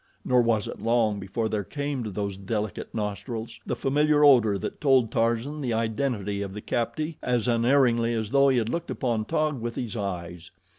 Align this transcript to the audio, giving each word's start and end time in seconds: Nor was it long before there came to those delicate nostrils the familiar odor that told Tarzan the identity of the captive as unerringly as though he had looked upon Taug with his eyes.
Nor 0.25 0.41
was 0.41 0.67
it 0.67 0.81
long 0.81 1.19
before 1.19 1.47
there 1.47 1.63
came 1.63 2.03
to 2.03 2.09
those 2.09 2.35
delicate 2.35 2.91
nostrils 2.95 3.59
the 3.67 3.75
familiar 3.75 4.23
odor 4.25 4.57
that 4.57 4.81
told 4.81 5.11
Tarzan 5.11 5.61
the 5.61 5.73
identity 5.73 6.41
of 6.41 6.55
the 6.55 6.59
captive 6.61 7.17
as 7.21 7.47
unerringly 7.47 8.15
as 8.15 8.31
though 8.31 8.49
he 8.49 8.57
had 8.57 8.69
looked 8.69 8.89
upon 8.89 9.25
Taug 9.25 9.61
with 9.61 9.75
his 9.75 9.95
eyes. 9.95 10.49